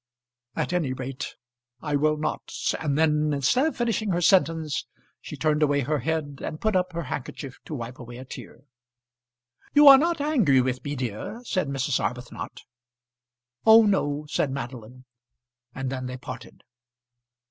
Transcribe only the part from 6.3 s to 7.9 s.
and put up her handkerchief to